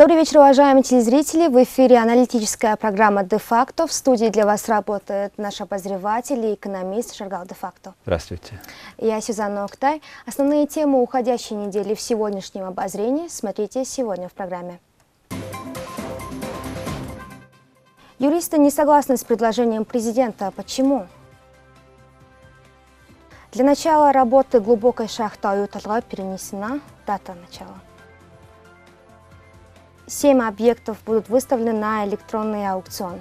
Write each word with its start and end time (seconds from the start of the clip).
Добрый 0.00 0.16
вечер, 0.16 0.38
уважаемые 0.38 0.82
телезрители. 0.82 1.46
В 1.46 1.62
эфире 1.62 1.98
аналитическая 1.98 2.74
программа 2.76 3.22
«Де-факто». 3.22 3.86
В 3.86 3.92
студии 3.92 4.28
для 4.30 4.46
вас 4.46 4.66
работает 4.66 5.36
наш 5.36 5.60
обозреватель 5.60 6.42
и 6.42 6.54
экономист 6.54 7.14
Шаргал 7.14 7.44
«Де-факто». 7.44 7.92
Здравствуйте. 8.04 8.58
Я 8.96 9.20
Сюзанна 9.20 9.62
Октай. 9.62 10.00
Основные 10.24 10.66
темы 10.66 11.02
уходящей 11.02 11.54
недели 11.54 11.94
в 11.94 12.00
сегодняшнем 12.00 12.64
обозрении 12.64 13.28
смотрите 13.28 13.84
сегодня 13.84 14.30
в 14.30 14.32
программе. 14.32 14.80
Юристы 18.18 18.56
не 18.56 18.70
согласны 18.70 19.18
с 19.18 19.22
предложением 19.22 19.84
президента. 19.84 20.50
Почему? 20.56 21.08
Для 23.52 23.66
начала 23.66 24.14
работы 24.14 24.60
глубокой 24.60 25.08
шахты 25.08 25.46
Аюталга 25.46 26.00
перенесена 26.00 26.80
дата 27.06 27.34
начала. 27.34 27.74
Семь 30.10 30.42
объектов 30.42 30.98
будут 31.06 31.28
выставлены 31.28 31.72
на 31.72 32.04
электронный 32.04 32.68
аукцион. 32.68 33.20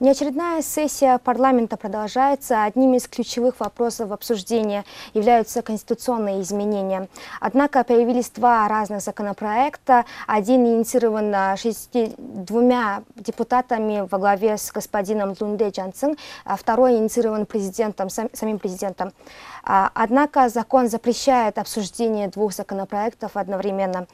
Неочередная 0.00 0.62
сессия 0.62 1.18
парламента 1.18 1.76
продолжается. 1.76 2.62
Одним 2.62 2.94
из 2.94 3.08
ключевых 3.08 3.58
вопросов 3.58 4.12
обсуждения 4.12 4.84
являются 5.12 5.60
конституционные 5.60 6.40
изменения. 6.42 7.08
Однако 7.40 7.82
появились 7.82 8.30
два 8.30 8.68
разных 8.68 9.00
законопроекта. 9.02 10.04
Один 10.28 10.64
инициирован 10.64 11.56
шести, 11.56 12.14
двумя 12.16 13.02
депутатами 13.16 14.06
во 14.08 14.18
главе 14.18 14.56
с 14.56 14.70
господином 14.70 15.34
Лунде 15.40 15.70
Джанцин, 15.70 16.16
а 16.44 16.56
второй 16.56 16.98
инициирован 16.98 17.44
президентом, 17.44 18.08
сам, 18.08 18.28
самим 18.32 18.60
президентом. 18.60 19.12
А, 19.64 19.90
однако 19.94 20.48
закон 20.48 20.88
запрещает 20.88 21.58
обсуждение 21.58 22.28
двух 22.28 22.54
законопроектов 22.54 23.36
одновременно. 23.36 24.06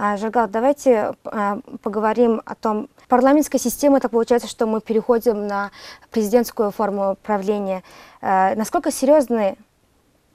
А, 0.00 0.16
Жагал, 0.16 0.46
давайте 0.46 1.12
а, 1.24 1.58
поговорим 1.82 2.40
о 2.44 2.54
том, 2.54 2.88
парламентской 3.08 3.58
системы 3.58 3.98
так 3.98 4.12
получается, 4.12 4.48
что 4.48 4.64
мы 4.64 4.80
переходим 4.80 5.48
на 5.48 5.72
президентскую 6.12 6.70
форму 6.70 7.18
правления. 7.20 7.82
А, 8.20 8.54
насколько 8.54 8.92
серьезны 8.92 9.56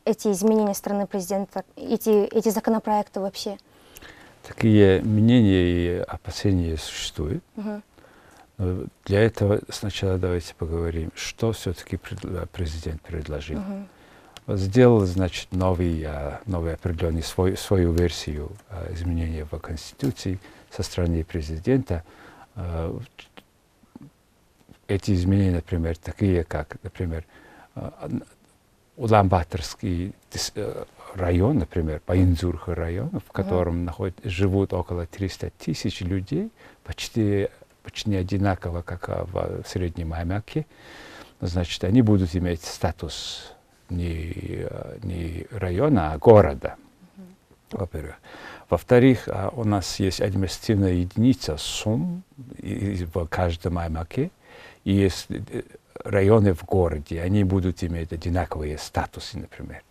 эти 0.04 0.28
изменения 0.34 0.74
страны 0.74 1.08
президента, 1.08 1.64
эти, 1.78 2.26
эти 2.26 2.50
законопроекты 2.50 3.22
вообще? 3.22 3.58
Такие 4.46 5.02
мнения 5.02 5.64
и 5.64 6.04
опасения 6.10 6.76
существуют. 6.76 7.42
Угу. 7.56 7.82
Но 8.58 8.86
для 9.06 9.22
этого 9.22 9.62
сначала 9.70 10.18
давайте 10.18 10.56
поговорим, 10.56 11.10
что 11.16 11.54
все-таки 11.54 11.98
президент 12.52 13.02
предложил. 13.02 13.60
Угу 13.60 13.88
сделал, 14.48 15.06
значит, 15.06 15.52
новый, 15.52 16.04
а, 16.06 16.42
новый 16.46 16.74
определенный 16.74 17.24
свой, 17.24 17.58
свою 17.58 17.92
версию 17.94 18.52
а, 18.70 18.92
изменения 18.94 19.46
в 19.50 19.58
Конституции 19.60 20.40
со 20.70 20.84
стороны 20.84 21.24
президента. 21.24 22.04
А, 22.56 22.98
эти 24.88 25.12
изменения, 25.12 25.56
например, 25.56 25.98
такие, 25.98 26.44
как, 26.44 26.78
например, 26.84 27.24
Уламбаторский 28.96 30.14
э, 30.56 30.84
район, 31.16 31.58
например, 31.58 32.00
Паинзурх 32.06 32.68
район, 32.68 33.10
в 33.26 33.32
котором 33.32 33.78
mm-hmm. 33.78 33.86
находят, 33.86 34.16
живут 34.24 34.74
около 34.74 35.08
300 35.08 35.52
тысяч 35.58 36.02
людей, 36.02 36.52
почти, 36.84 37.48
почти 37.82 38.16
одинаково, 38.16 38.84
как 38.84 39.08
в 39.08 39.64
Среднем 39.66 40.14
Аймаке, 40.14 40.68
значит, 41.42 41.84
они 41.86 42.04
будут 42.04 42.36
иметь 42.36 42.64
статус 42.64 43.54
не, 43.94 44.68
не 45.04 45.46
района, 45.52 46.14
а 46.14 46.18
города, 46.18 46.76
mm-hmm. 46.76 47.78
во-первых. 47.80 48.16
Во-вторых, 48.70 49.28
а, 49.28 49.50
у 49.56 49.64
нас 49.64 50.00
есть 50.00 50.22
административная 50.22 50.94
единица 50.94 51.58
СУМ 51.58 52.24
в 52.58 53.26
каждом 53.28 53.78
аймаке, 53.78 54.32
и 54.84 54.94
есть 54.94 55.28
э, 55.30 55.62
районы 56.04 56.54
в 56.54 56.66
городе, 56.66 57.22
они 57.22 57.44
будут 57.44 57.84
иметь 57.84 58.12
одинаковые 58.12 58.78
статусы, 58.78 59.38
например. 59.38 59.84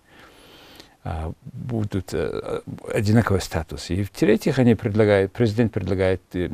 А, 1.04 1.32
будут 1.44 2.14
э, 2.14 2.60
одинаковые 2.92 3.40
статусы. 3.40 3.94
И 3.94 4.04
в-третьих, 4.04 4.58
они 4.58 4.74
предлагают, 4.74 5.32
президент 5.32 5.72
предлагает 5.72 6.22
э, 6.34 6.50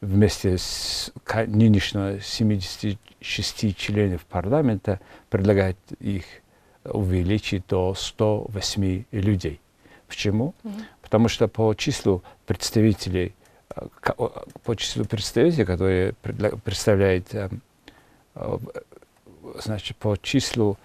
вместе 0.00 0.58
с 0.58 1.12
нынешнего 1.46 2.20
76 2.20 3.76
членов 3.76 4.24
парламента, 4.26 5.00
предлагает 5.30 5.78
их 5.98 6.24
увеличить 6.84 7.66
до 7.68 7.94
108 7.94 9.04
людей. 9.12 9.60
Почему? 10.08 10.54
Mm 10.64 10.70
-hmm. 10.70 10.82
Потому 11.02 11.28
что 11.28 11.48
по 11.48 11.74
числу 11.74 12.22
представителей, 12.46 13.32
э, 13.76 13.86
по 14.64 14.74
числу 14.76 15.04
представителей, 15.04 15.64
которые 15.64 16.12
представляют, 16.64 17.34
э, 17.34 17.48
э, 18.34 18.58
значит, 19.64 19.96
по 19.96 20.16
числу 20.16 20.76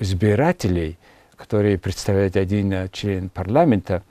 избирателей, 0.00 0.96
которые 1.36 1.78
представляют 1.78 2.36
один 2.36 2.88
член 2.90 3.28
парламента, 3.28 4.02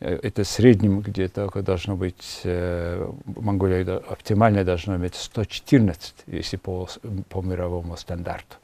это 0.00 0.42
в 0.42 0.48
среднем 0.48 1.00
где-то 1.00 1.50
должно 1.62 1.96
быть, 1.96 2.40
э, 2.44 3.10
Монголия 3.24 3.96
оптимально 3.96 4.64
должно 4.64 4.96
иметь 4.96 5.14
114, 5.14 6.14
если 6.26 6.56
по, 6.56 6.88
по 7.28 7.40
мировому 7.42 7.96
стандарту. 7.96 8.56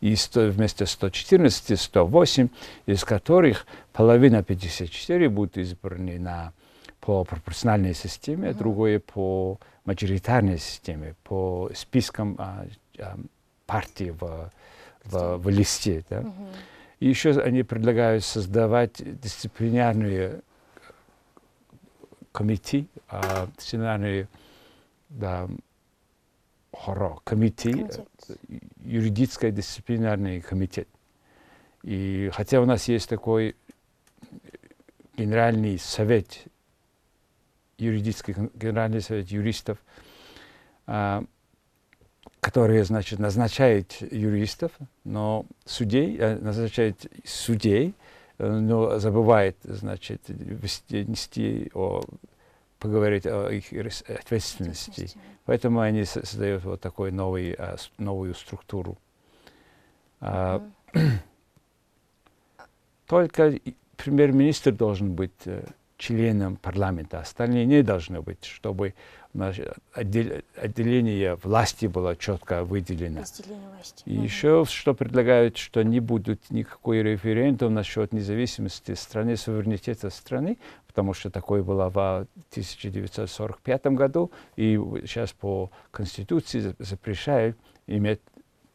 И 0.00 0.14
100, 0.14 0.48
вместо 0.50 0.86
114 0.86 1.80
108, 1.80 2.48
из 2.86 3.04
которых 3.04 3.66
половина 3.92 4.42
54 4.42 5.28
будут 5.28 5.56
избраны 5.58 6.18
на, 6.18 6.52
по 7.00 7.24
пропорциональной 7.24 7.94
системе, 7.94 8.48
mm 8.48 8.52
-hmm. 8.52 8.58
другое 8.58 9.00
по 9.00 9.58
мажоритарной 9.84 10.58
системе, 10.58 11.14
по 11.24 11.70
спискам 11.74 12.36
а, 12.38 12.66
а, 12.98 13.16
партий 13.66 14.10
в, 14.10 14.50
в, 15.04 15.36
в 15.38 15.48
листе. 15.48 16.04
Да? 16.10 16.20
Mm 16.20 16.24
-hmm. 16.24 16.48
И 17.00 17.08
еще 17.08 17.30
они 17.40 17.62
предлагают 17.62 18.24
создавать 18.24 19.20
дисциплинарные 19.20 20.40
комитет, 22.32 22.86
а, 23.08 23.48
дисциплинарные 23.56 24.28
да, 25.08 25.48
хоро, 26.78 27.18
комитет, 27.24 27.74
комитет, 27.74 28.08
юридический 28.84 29.50
дисциплинарный 29.50 30.40
комитет. 30.40 30.88
И 31.82 32.30
хотя 32.32 32.60
у 32.60 32.64
нас 32.64 32.88
есть 32.88 33.08
такой 33.08 33.56
генеральный 35.16 35.78
совет, 35.78 36.46
юридический 37.78 38.34
генеральный 38.54 39.00
совет 39.00 39.28
юристов, 39.28 39.78
а, 40.86 41.24
которые, 42.40 42.84
значит, 42.84 43.18
назначают 43.18 43.96
юристов, 44.00 44.72
но 45.04 45.44
судей, 45.64 46.16
э, 46.18 46.38
назначают 46.38 47.06
судей, 47.24 47.94
э, 48.38 48.48
но 48.48 48.98
забывает, 48.98 49.56
значит, 49.64 50.22
вести 50.28 51.70
о 51.74 52.02
поговорить 52.78 53.26
о 53.26 53.48
их 53.48 53.72
ответственности. 54.08 55.10
Поэтому 55.44 55.80
они 55.80 56.04
создают 56.04 56.64
вот 56.64 56.80
такую 56.80 57.12
новый, 57.12 57.52
а, 57.52 57.76
новую 57.98 58.34
структуру. 58.34 58.96
А, 60.20 60.62
только 63.06 63.58
премьер-министр 63.96 64.72
должен 64.72 65.14
быть 65.14 65.32
членом 65.98 66.56
парламента, 66.56 67.20
остальные 67.20 67.66
не 67.66 67.82
должны 67.82 68.22
быть, 68.22 68.44
чтобы 68.44 68.94
отделение 69.92 71.34
власти 71.34 71.86
было 71.86 72.16
четко 72.16 72.64
выделено. 72.64 73.20
Власти. 73.20 74.02
И 74.06 74.16
угу. 74.16 74.24
еще 74.24 74.64
что 74.66 74.94
предлагают, 74.94 75.58
что 75.58 75.82
не 75.82 76.00
будет 76.00 76.50
никакой 76.50 77.02
референдум 77.02 77.74
насчет 77.74 78.12
независимости 78.12 78.94
страны, 78.94 79.36
суверенитета 79.36 80.08
страны, 80.10 80.56
потому 80.86 81.12
что 81.12 81.30
такое 81.30 81.62
было 81.62 81.90
в 81.90 82.26
1945 82.52 83.86
году, 83.88 84.30
и 84.56 84.80
сейчас 85.02 85.32
по 85.32 85.70
Конституции 85.90 86.74
запрещают 86.78 87.58
иметь 87.86 88.20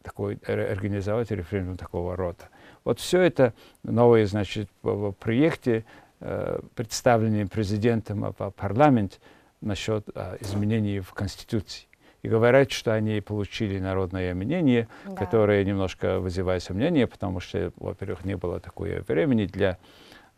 такой, 0.03 0.35
организовать 0.45 1.31
референдум 1.31 1.77
такого 1.77 2.15
рода. 2.15 2.49
Вот 2.83 2.99
все 2.99 3.21
это 3.21 3.53
новое, 3.83 4.25
значит, 4.25 4.69
в 4.81 5.13
проекте, 5.13 5.85
э, 6.23 6.59
представленном 6.75 7.47
президентом 7.47 8.33
в 8.37 8.51
парламент 8.51 9.19
насчет 9.61 10.07
э, 10.15 10.37
изменений 10.41 10.99
в 10.99 11.13
Конституции. 11.13 11.87
И 12.21 12.29
говорят, 12.29 12.71
что 12.71 12.93
они 12.93 13.19
получили 13.21 13.79
народное 13.79 14.33
мнение, 14.33 14.87
да. 15.05 15.15
которое 15.15 15.63
немножко 15.65 16.19
вызывает 16.19 16.63
сомнения, 16.63 17.05
потому 17.05 17.39
что, 17.41 17.71
во-первых, 17.75 18.23
не 18.23 18.37
было 18.37 18.59
такое 18.59 19.03
времени 19.07 19.45
для 19.45 19.77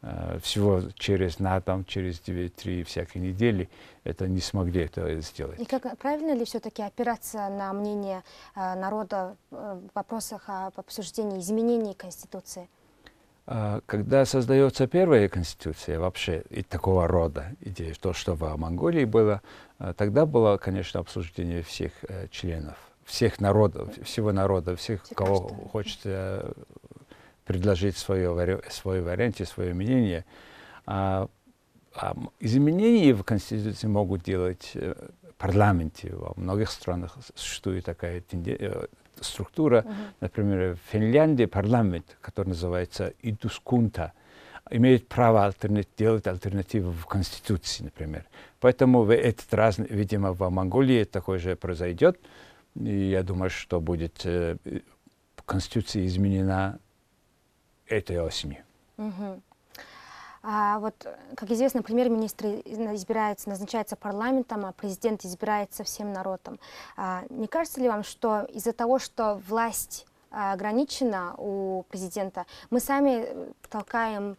Э, 0.05 0.37
всего 0.39 0.81
через 0.93 1.39
на 1.39 1.59
там 1.61 1.83
через 1.83 2.19
2-3 2.21 2.83
всякие 2.83 3.23
недели 3.23 3.69
это 4.03 4.27
не 4.27 4.39
смогли 4.39 4.81
это 4.81 5.19
сделать. 5.21 5.59
И 5.59 5.65
как 5.65 5.97
правильно 5.97 6.35
ли 6.35 6.45
все-таки 6.45 6.83
опираться 6.83 7.49
на 7.49 7.73
мнение 7.73 8.21
э, 8.55 8.75
народа 8.75 9.35
э, 9.49 9.55
в 9.55 9.95
вопросах 9.95 10.43
об 10.47 10.73
обсуждении 10.77 11.39
изменений 11.39 11.95
Конституции? 11.95 12.69
А, 13.47 13.81
когда 13.85 14.25
создается 14.25 14.87
первая 14.87 15.29
конституция, 15.29 15.99
вообще 15.99 16.43
и 16.49 16.63
такого 16.63 17.07
рода 17.07 17.51
идея, 17.61 17.93
то, 17.93 18.13
что 18.13 18.33
в 18.33 18.57
Монголии 18.57 19.05
было, 19.05 19.41
а, 19.77 19.93
тогда 19.93 20.25
было, 20.25 20.57
конечно, 20.57 20.99
обсуждение 20.99 21.61
всех 21.61 21.91
э, 22.07 22.27
членов, 22.31 22.75
всех 23.03 23.39
народов, 23.39 23.89
всего 24.03 24.31
народа, 24.31 24.75
всех, 24.75 25.03
Все 25.03 25.13
кого 25.13 25.47
хочет 25.71 25.99
э, 26.05 26.51
предложить 27.45 27.97
свое, 27.97 28.61
свой 28.69 29.01
вариант, 29.01 29.37
свое 29.47 29.75
мнение. 29.75 30.25
А, 30.87 31.27
а 31.93 32.15
изменения 32.39 33.13
в 33.13 33.23
Конституции 33.23 33.87
могут 33.87 34.23
делать 34.23 34.71
э, 34.73 34.95
парламенте. 35.37 36.15
Во 36.15 36.33
многих 36.35 36.71
странах 36.71 37.15
существует 37.35 37.85
такая 37.85 38.21
тенденция, 38.21 38.87
структура. 39.23 39.77
Uh 39.77 39.85
-huh. 39.85 39.93
Например, 40.21 40.75
в 40.75 40.91
Финляндии 40.91 41.45
парламент, 41.45 42.17
который 42.21 42.49
называется 42.49 43.13
идускунта, 43.23 44.11
имеет 44.71 45.07
право 45.07 45.45
альтернат, 45.45 45.87
делать 45.97 46.27
альтернативу 46.27 46.91
в 46.91 47.05
Конституции, 47.05 47.83
например. 47.83 48.25
Поэтому 48.59 49.03
в 49.03 49.13
этот 49.13 49.53
раз, 49.53 49.77
видимо, 49.77 50.33
в 50.33 50.49
Монголии 50.49 51.03
такое 51.03 51.39
же 51.39 51.55
произойдет. 51.55 52.19
И 52.75 53.09
я 53.09 53.23
думаю, 53.23 53.49
что 53.49 53.79
будет 53.79 54.25
э, 54.25 54.57
Конституция 55.45 56.05
изменена 56.05 56.79
этой 57.87 58.19
осенью. 58.19 58.63
Uh 58.97 59.13
-huh. 59.19 59.41
А 60.47 60.77
вот, 60.77 61.07
как 61.35 61.49
известно, 61.49 61.81
премьер-министр 61.81 62.45
избирается, 62.93 63.49
назначается 63.49 63.95
парламентом, 63.95 64.67
а 64.67 64.73
президент 64.73 65.25
избирается 65.25 65.83
всем 65.83 66.13
народом. 66.13 66.59
А 66.95 67.23
не 67.31 67.47
кажется 67.47 67.81
ли 67.81 67.89
вам, 67.89 68.03
что 68.03 68.43
из-за 68.53 68.71
того, 68.71 68.99
что 68.99 69.41
власть 69.47 70.05
а, 70.29 70.53
ограничена 70.53 71.33
у 71.39 71.83
президента, 71.89 72.45
мы 72.69 72.79
сами 72.79 73.25
э, 73.25 73.51
толкаем 73.71 74.37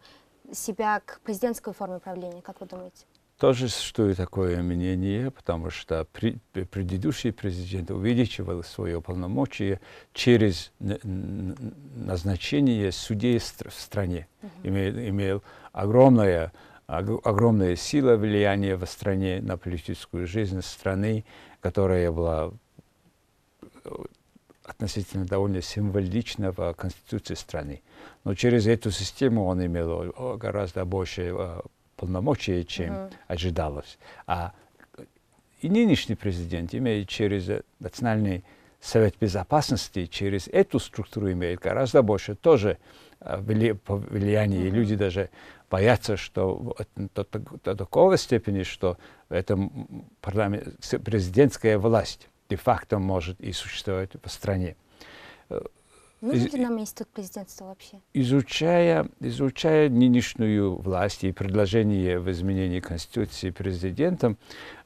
себя 0.53 1.01
к 1.01 1.19
президентской 1.25 1.73
форме 1.73 1.99
правления? 1.99 2.41
Как 2.41 2.61
вы 2.61 2.67
думаете? 2.67 3.05
Тоже 3.39 3.69
существует 3.69 4.17
такое 4.17 4.63
мнение, 4.63 5.29
потому 5.29 5.69
что 5.69 6.07
при, 6.11 6.39
предыдущий 6.53 7.31
президент 7.31 7.91
увеличивал 7.91 8.63
свое 8.63 8.99
полномочия 8.99 9.79
через 10.11 10.71
назначение 10.79 12.91
судей 12.91 13.37
в 13.37 13.71
стране. 13.71 14.27
Uh 14.41 14.47
-huh. 14.47 14.69
имел, 14.69 15.09
имел 15.09 15.43
огромная, 15.71 16.51
огромная 16.87 17.75
сила 17.75 18.15
влияния 18.15 18.75
в 18.75 18.83
стране 18.87 19.39
на 19.39 19.55
политическую 19.55 20.25
жизнь 20.25 20.63
страны, 20.63 21.23
которая 21.61 22.11
была 22.11 22.51
э, 23.83 23.89
относительно 24.63 25.25
довольно 25.25 25.61
символична 25.61 26.51
в 26.51 26.73
конституции 26.73 27.35
страны. 27.35 27.83
Но 28.23 28.33
через 28.33 28.65
эту 28.65 28.89
систему 28.89 29.45
он 29.45 29.63
имел 29.63 30.37
гораздо 30.37 30.85
больше 30.85 31.31
э, 31.97 32.01
полномочий, 32.01 32.65
чем 32.65 32.93
uh 32.93 33.09
-huh. 33.09 33.13
ожидалось. 33.27 33.97
А 34.25 34.51
и 35.63 35.69
нынешний 35.69 36.15
президент 36.15 36.75
имеет 36.75 37.09
через 37.09 37.49
Национальный 37.79 38.43
Совет 38.79 39.15
Безопасности, 39.21 40.05
через 40.05 40.47
эту 40.47 40.79
структуру 40.79 41.31
имеет 41.31 41.59
гораздо 41.59 42.01
больше 42.01 42.35
тоже 42.35 42.77
э. 43.19 43.41
Uh 43.41 43.79
-huh. 43.87 44.67
И 44.67 44.71
люди 44.71 44.95
даже 44.95 45.29
боятся, 45.69 46.17
что 46.17 46.75
до, 46.95 47.23
до, 47.23 47.39
до 47.63 47.75
такого 47.75 48.17
степени, 48.17 48.63
что 48.63 48.97
это 49.29 49.57
президентская 50.21 51.77
власть 51.77 52.29
де-факто 52.49 52.99
может 52.99 53.41
и 53.41 53.51
существовать 53.51 54.11
в 54.23 54.29
стране. 54.29 54.75
Нужен 56.21 56.51
ли 56.51 56.63
нам 56.63 56.79
институт 56.79 57.09
президентства 57.09 57.65
вообще? 57.65 58.01
Изучая, 58.13 59.07
изучая 59.19 59.89
нынешнюю 59.89 60.75
власть 60.75 61.23
и 61.23 61.31
предложение 61.31 62.19
в 62.19 62.29
изменении 62.31 62.79
Конституции 62.79 63.51
президентом, 63.51 64.37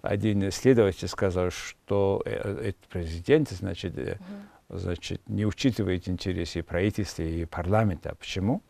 один 0.01 0.47
исследователь 0.49 1.07
сказал, 1.07 1.51
что 1.51 2.21
э, 2.25 2.31
этот 2.69 2.87
президент, 2.89 3.49
значит, 3.49 3.97
угу. 3.97 4.77
значит, 4.77 5.21
не 5.27 5.45
учитывает 5.45 6.09
интересы 6.09 6.63
правительства 6.63 7.23
и 7.23 7.45
парламента. 7.45 8.13
Почему? 8.19 8.61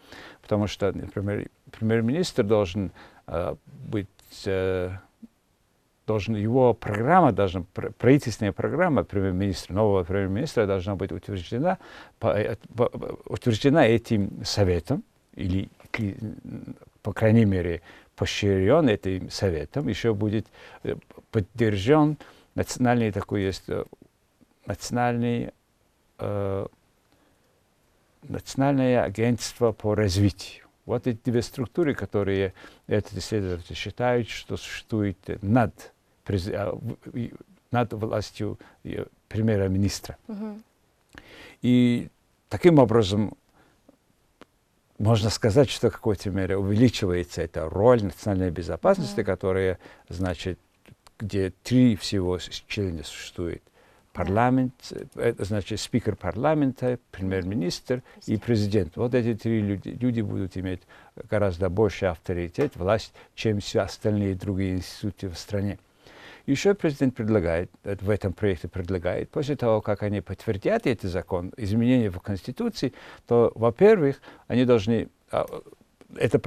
Потому 0.42 0.68
что, 0.68 0.92
например, 0.92 1.50
премьер-министр 1.72 2.44
должен 2.44 2.92
э, 3.26 3.56
быть 3.66 4.08
э, 4.46 4.92
должен, 6.12 6.36
его 6.36 6.74
программа, 6.74 7.32
должна, 7.32 7.64
правительственная 7.98 8.52
программа 8.52 9.04
премьер-министра, 9.04 9.74
нового 9.74 10.04
премьер-министра 10.04 10.66
должна 10.66 10.96
быть 10.96 11.12
утверждена, 11.12 11.78
э, 12.22 12.56
утверждена 13.26 13.88
этим 13.88 14.44
советом, 14.44 15.04
или, 15.36 15.70
по 17.02 17.14
крайней 17.14 17.46
мере, 17.46 17.82
поощрен 18.16 18.90
этим 18.90 19.30
советом, 19.30 19.88
еще 19.88 20.14
будет 20.14 20.48
э, 20.84 20.96
поддержан 21.32 22.18
национальный 22.56 23.12
такой 23.12 23.44
есть, 23.44 23.64
э, 23.70 23.86
национальный, 24.66 25.52
э, 26.20 26.68
национальное 28.24 29.04
агентство 29.04 29.72
по 29.72 29.96
развитию. 29.96 30.66
Вот 30.86 31.08
эти 31.08 31.20
две 31.24 31.42
структуры, 31.42 31.94
которые 31.94 32.54
этот 32.88 33.18
исследователь 33.18 33.76
считают, 33.76 34.28
что 34.30 34.58
существует 34.58 35.18
над, 35.42 35.94
над 37.72 37.94
властью 37.94 38.60
премьера-министра. 39.28 40.18
Угу. 40.28 40.62
И 41.62 42.10
таким 42.50 42.80
образом 42.80 43.34
можно 44.98 45.30
сказать, 45.30 45.70
что 45.70 45.90
в 45.90 45.94
какой-то 45.94 46.30
мере 46.30 46.58
увеличивается 46.58 47.42
эта 47.42 47.68
роль 47.68 48.04
национальной 48.04 48.52
безопасности, 48.52 49.22
mm 49.22 49.24
которая, 49.24 49.80
значит, 50.10 50.60
где 51.18 51.52
три 51.64 51.96
всего 51.96 52.38
члена 52.68 53.04
существует 53.04 53.64
парламент, 54.14 54.74
это 55.16 55.46
значит 55.46 55.80
спикер 55.80 56.16
парламента, 56.16 57.00
премьер-министр 57.12 58.04
и 58.28 58.38
президент. 58.38 58.96
Вот 58.98 59.16
эти 59.16 59.34
три 59.34 59.62
люди, 59.62 59.90
люди 59.90 60.22
будут 60.22 60.58
иметь 60.58 60.82
гораздо 61.30 61.70
больше 61.70 62.08
авторитет, 62.08 62.76
власть, 62.76 63.14
чем 63.36 63.60
все 63.60 63.82
остальные 63.82 64.36
другие 64.36 64.76
институты 64.76 65.30
в 65.30 65.38
стране. 65.38 65.80
Еще 66.52 66.74
президент 66.74 67.16
предлагает, 67.16 67.72
в 67.84 68.10
этом 68.10 68.34
проекте 68.34 68.68
предлагает, 68.68 69.30
после 69.30 69.56
того, 69.56 69.82
как 69.82 70.04
они 70.04 70.22
подтвердят 70.22 70.86
этот 70.86 71.12
закон, 71.12 71.52
изменения 71.58 72.10
в 72.10 72.20
Конституции, 72.20 72.94
то, 73.28 73.52
во-первых, 73.56 74.22
они 74.48 74.66
должны, 74.66 75.10
а, 75.32 75.46
это, 76.16 76.40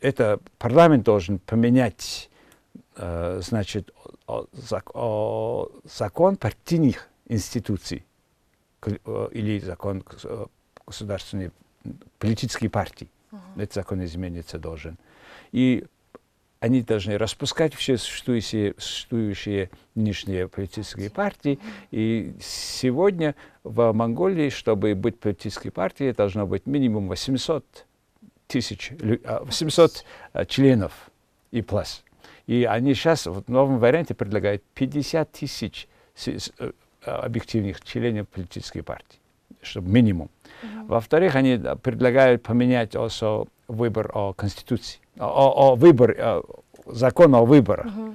это 0.00 0.40
парламент 0.58 1.04
должен 1.04 1.38
поменять 1.38 2.30
Э, 2.98 3.40
значит, 3.42 3.92
закон 5.84 6.36
партийных 6.36 7.08
институций 7.26 8.06
э, 8.82 9.28
или 9.32 9.58
закон 9.58 10.02
э, 10.24 10.46
государственной 10.86 11.50
политической 12.18 12.68
партии. 12.68 13.10
Uh 13.30 13.36
-huh. 13.36 13.62
Этот 13.62 13.74
закон 13.74 14.02
измениться 14.02 14.58
должен. 14.58 14.96
И 15.52 15.84
они 16.66 16.82
должны 16.82 17.16
распускать 17.16 17.74
все 17.74 17.96
существующие, 17.96 18.74
существующие 18.76 19.70
нынешние 19.94 20.48
политические 20.48 21.10
партии. 21.10 21.60
И 21.92 22.34
сегодня 22.40 23.36
в 23.62 23.92
Монголии, 23.92 24.50
чтобы 24.50 24.94
быть 24.96 25.18
политической 25.20 25.70
партией, 25.70 26.12
должно 26.12 26.44
быть 26.44 26.66
минимум 26.66 27.06
800 27.08 27.64
тысяч, 28.48 28.92
800 29.00 30.04
членов 30.48 30.92
и 31.52 31.62
плюс. 31.62 32.02
И 32.48 32.64
они 32.64 32.94
сейчас 32.94 33.26
в 33.26 33.48
новом 33.48 33.78
варианте 33.78 34.14
предлагают 34.14 34.62
50 34.74 35.30
тысяч 35.32 35.88
э, 36.26 36.38
объективных 37.02 37.80
членов 37.84 38.28
политической 38.28 38.82
партии, 38.82 39.18
чтобы 39.62 39.88
минимум. 39.90 40.30
Uh-huh. 40.62 40.86
Во-вторых, 40.86 41.36
они 41.36 41.60
предлагают 41.82 42.42
поменять 42.42 42.94
also 42.94 43.48
выбор 43.68 44.10
о 44.14 44.32
Конституции, 44.32 45.00
о, 45.18 45.72
о 45.72 45.74
выбор, 45.76 46.16
о, 46.18 46.42
закон 46.86 47.34
о 47.34 47.44
выборах. 47.44 47.86
Uh-huh. 47.86 48.14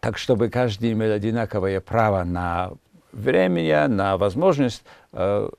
Так, 0.00 0.18
чтобы 0.18 0.48
каждый 0.48 0.92
имел 0.92 1.12
одинаковое 1.12 1.80
право 1.80 2.24
на 2.24 2.72
время, 3.12 3.88
на 3.88 4.16
возможность 4.16 4.82
э, 5.12 5.50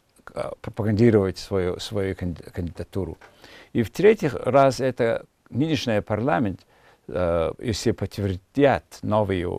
пропагандировать 0.62 1.38
свою, 1.38 1.80
свою 1.80 2.16
кандидатуру. 2.16 3.18
И 3.74 3.84
в-третьих, 3.84 4.36
раз 4.36 4.80
это 4.80 5.26
нынешний 5.50 6.02
парламент 6.02 6.62
Э, 7.14 7.52
если 7.60 7.92
подтвердят 7.92 8.84
новые 9.02 9.50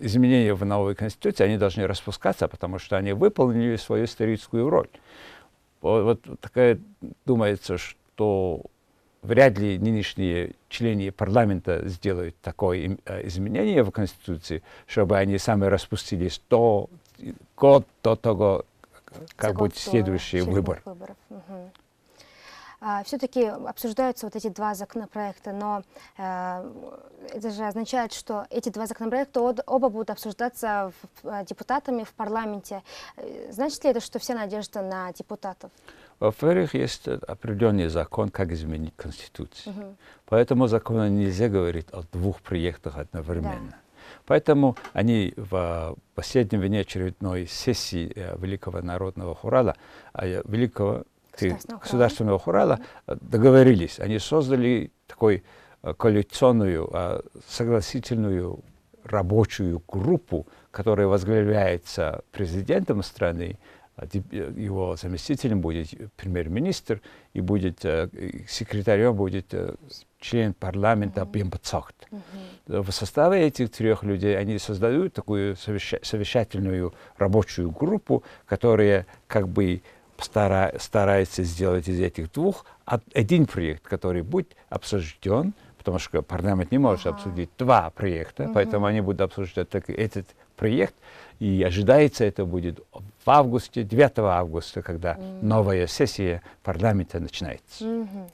изменения 0.00 0.52
в 0.52 0.64
новой 0.64 0.94
Конституции, 0.94 1.44
они 1.44 1.56
должны 1.56 1.86
распускаться, 1.86 2.48
потому 2.48 2.78
что 2.78 2.96
они 2.96 3.12
выполнили 3.12 3.76
свою 3.76 4.04
историческую 4.04 4.68
роль. 4.68 4.88
Вот, 5.80 6.02
вот 6.26 6.40
такая 6.40 6.78
думается, 7.24 7.78
что 7.78 8.62
вряд 9.22 9.58
ли 9.58 9.78
нынешние 9.78 10.54
члены 10.68 11.10
парламента 11.12 11.88
сделают 11.88 12.36
такое 12.40 12.98
э, 13.04 13.26
изменение 13.26 13.82
в 13.82 13.90
Конституции, 13.90 14.62
чтобы 14.86 15.16
они 15.16 15.38
сами 15.38 15.64
распустились 15.66 16.40
до 16.50 16.90
год 17.56 17.86
до 18.02 18.16
того, 18.16 18.64
как 19.36 19.56
будет 19.56 19.76
следующий 19.76 20.40
выбор. 20.40 20.82
Выборов. 20.84 21.16
Угу. 21.30 21.70
А, 22.84 23.04
Все-таки 23.04 23.44
обсуждаются 23.44 24.26
вот 24.26 24.34
эти 24.34 24.48
два 24.48 24.74
законопроекта, 24.74 25.52
но 25.52 25.84
э, 26.18 26.70
это 27.32 27.50
же 27.50 27.64
означает, 27.64 28.12
что 28.12 28.46
эти 28.50 28.70
два 28.70 28.86
законопроекта 28.86 29.40
оба 29.40 29.88
будут 29.88 30.10
обсуждаться 30.10 30.92
в, 31.22 31.44
депутатами 31.44 32.02
в 32.02 32.12
парламенте. 32.12 32.82
Э, 33.16 33.52
значит 33.52 33.84
ли 33.84 33.90
это, 33.90 34.00
что 34.00 34.18
вся 34.18 34.34
надежда 34.34 34.82
на 34.82 35.12
депутатов? 35.12 35.70
Во-первых, 36.22 36.74
есть 36.74 37.08
определенный 37.08 37.88
закон, 37.88 38.28
как 38.28 38.52
изменить 38.52 38.94
Конституцию. 38.96 39.74
Угу. 39.74 39.96
Поэтому 40.26 40.68
закону 40.68 41.08
нельзя 41.08 41.48
говорить 41.48 41.88
о 41.90 42.04
двух 42.12 42.40
проектах 42.42 42.96
одновременно. 42.96 43.70
Да. 43.70 43.76
Поэтому 44.26 44.76
они 44.92 45.34
в 45.36 45.96
последнем 46.14 46.60
внеочередной 46.60 47.48
сессии 47.48 48.12
э, 48.14 48.36
Великого 48.38 48.82
народного 48.82 49.34
хурала, 49.34 49.74
э, 50.14 50.42
Великого 50.44 51.02
государственного, 51.32 51.80
государственного 51.80 52.38
хурала 52.38 52.78
э, 53.08 53.16
договорились. 53.20 53.98
Они 53.98 54.20
создали 54.20 54.92
такой 55.08 55.42
коалиционную, 55.96 57.20
согласительную 57.48 58.60
рабочую 59.02 59.82
группу, 59.88 60.46
которая 60.70 61.08
возглавляется 61.08 62.22
президентом 62.30 63.02
страны, 63.02 63.58
а 63.58 63.81
его 64.12 64.96
заместителем 64.96 65.60
будет 65.60 65.88
премьер-министр 66.16 67.00
и 67.34 67.40
будет 67.40 67.80
секретарем 68.48 69.14
будет 69.14 69.54
член 70.20 70.54
парламента 70.54 71.24
Бимбацохт. 71.24 71.94
В 72.66 72.90
составе 72.90 73.46
этих 73.46 73.70
трех 73.70 74.02
людей 74.02 74.38
они 74.38 74.58
создают 74.58 75.12
такую 75.14 75.56
совещательную 75.56 76.94
рабочую 77.18 77.70
группу, 77.70 78.22
которая 78.46 79.06
как 79.26 79.48
бы 79.48 79.82
стара, 80.18 80.74
старается 80.78 81.42
сделать 81.42 81.88
из 81.88 82.00
этих 82.00 82.32
двух 82.32 82.64
один 82.84 83.46
проект, 83.46 83.82
который 83.84 84.22
будет 84.22 84.56
обсужден, 84.68 85.54
потому 85.78 85.98
что 85.98 86.22
парламент 86.22 86.70
не 86.70 86.78
может 86.78 87.06
ага. 87.06 87.16
обсудить 87.16 87.50
два 87.58 87.90
проекта, 87.90 88.44
угу. 88.44 88.54
поэтому 88.54 88.86
они 88.86 89.00
будут 89.00 89.20
обсуждать 89.20 89.68
только 89.68 89.92
этот 89.92 90.26
проект, 90.62 90.94
и 91.40 91.64
ожидается 91.64 92.24
это 92.24 92.44
будет 92.44 92.78
в 93.24 93.30
августе, 93.30 93.82
9 93.82 94.18
августа, 94.18 94.80
когда 94.80 95.18
новая 95.42 95.88
сессия 95.88 96.40
парламента 96.62 97.18
начинается. 97.18 97.84
Угу. 97.84 98.30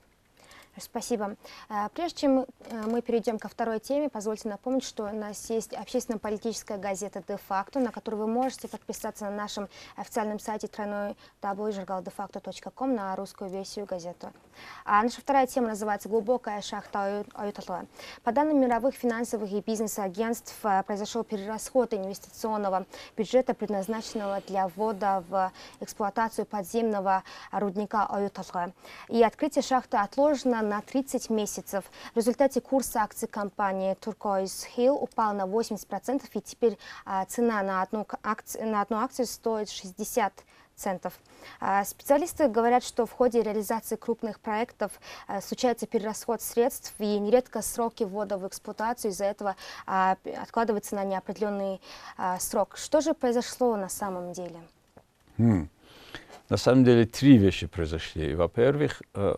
Спасибо. 0.80 1.36
Э, 1.68 1.88
прежде 1.94 2.20
чем 2.20 2.40
э, 2.40 2.46
мы 2.86 3.02
перейдем 3.02 3.38
ко 3.38 3.48
второй 3.48 3.80
теме, 3.80 4.08
позвольте 4.08 4.48
напомнить, 4.48 4.84
что 4.84 5.04
у 5.04 5.12
нас 5.12 5.50
есть 5.50 5.72
общественно-политическая 5.72 6.78
газета 6.78 7.22
«Де-факто», 7.26 7.80
на 7.80 7.92
которую 7.92 8.22
вы 8.22 8.26
можете 8.26 8.68
подписаться 8.68 9.24
на 9.24 9.30
нашем 9.30 9.68
официальном 9.96 10.38
сайте 10.38 10.68
тройной 10.68 11.16
www.жургал.defacto.com 11.42 12.94
на 12.94 13.16
русскую 13.16 13.50
версию 13.50 13.86
газеты. 13.86 14.28
А 14.84 15.02
наша 15.02 15.20
вторая 15.20 15.46
тема 15.46 15.68
называется 15.68 16.08
«Глубокая 16.08 16.60
шахта 16.62 17.24
Аютатло». 17.34 17.86
По 18.22 18.32
данным 18.32 18.60
мировых 18.60 18.94
финансовых 18.94 19.52
и 19.52 19.60
бизнес-агентств, 19.60 20.54
произошел 20.86 21.24
перерасход 21.24 21.94
инвестиционного 21.94 22.86
бюджета, 23.16 23.54
предназначенного 23.54 24.42
для 24.46 24.68
ввода 24.68 25.22
в 25.28 25.52
эксплуатацию 25.80 26.46
подземного 26.46 27.22
рудника 27.52 28.06
Аютатло. 28.06 28.72
И 29.08 29.22
открытие 29.22 29.62
шахты 29.62 29.96
отложено 29.96 30.62
на 30.68 30.80
30 30.82 31.30
месяцев. 31.30 31.84
В 32.14 32.16
результате 32.16 32.60
курс 32.60 32.94
акций 32.96 33.28
компании 33.28 33.96
Turquoise 34.00 34.66
Hill 34.76 34.90
упал 34.90 35.34
на 35.34 35.42
80%, 35.46 36.22
и 36.32 36.40
теперь 36.40 36.78
а, 37.04 37.24
цена 37.24 37.62
на 37.62 37.82
одну, 37.82 38.06
акцию, 38.22 38.68
на 38.68 38.82
одну 38.82 38.98
акцию 38.98 39.26
стоит 39.26 39.70
60 39.70 40.32
центов. 40.76 41.14
А, 41.60 41.84
специалисты 41.84 42.48
говорят, 42.48 42.84
что 42.84 43.06
в 43.06 43.12
ходе 43.12 43.42
реализации 43.42 43.96
крупных 43.96 44.38
проектов 44.40 44.92
а, 45.26 45.40
случается 45.40 45.86
перерасход 45.86 46.42
средств 46.42 46.94
и 46.98 47.18
нередко 47.18 47.62
сроки 47.62 48.04
ввода 48.04 48.38
в 48.38 48.46
эксплуатацию 48.46 49.10
из-за 49.10 49.24
этого 49.24 49.56
откладываются 49.86 50.94
на 50.94 51.04
неопределенный 51.04 51.80
срок. 52.38 52.76
Что 52.76 53.00
же 53.00 53.14
произошло 53.14 53.76
на 53.76 53.88
самом 53.88 54.32
деле? 54.32 54.60
Hmm. 55.38 55.68
На 56.48 56.56
самом 56.56 56.84
деле 56.84 57.04
три 57.04 57.36
вещи 57.36 57.66
произошли. 57.66 58.34
Во-первых, 58.34 59.02
э, 59.14 59.34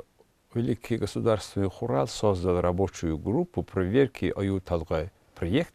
Великий 0.53 0.97
государственный 0.97 1.71
хурал 1.71 2.09
создал 2.09 2.61
рабочую 2.61 3.17
группу 3.19 3.63
проверки 3.63 4.33
Аюталгай 4.35 5.11
проект, 5.37 5.73